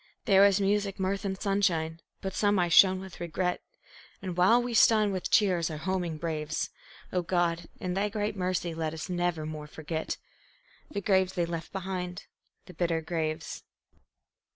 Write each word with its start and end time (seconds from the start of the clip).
There 0.25 0.41
was 0.41 0.59
music, 0.59 0.99
mirth 0.99 1.25
and 1.25 1.39
sunshine; 1.39 1.99
but 2.23 2.33
some 2.33 2.57
eyes 2.57 2.73
shone 2.73 2.99
with 2.99 3.19
regret; 3.19 3.61
And 4.19 4.35
while 4.35 4.59
we 4.59 4.73
stun 4.73 5.11
with 5.11 5.29
cheers 5.29 5.69
our 5.69 5.77
homing 5.77 6.17
braves, 6.17 6.71
O 7.13 7.21
God, 7.21 7.69
in 7.79 7.93
Thy 7.93 8.09
great 8.09 8.35
mercy, 8.35 8.73
let 8.73 8.95
us 8.95 9.11
nevermore 9.11 9.67
forget 9.67 10.17
The 10.89 11.01
graves 11.01 11.33
they 11.33 11.45
left 11.45 11.71
behind, 11.71 12.25
the 12.65 12.73
bitter 12.73 13.01
graves. 13.01 13.61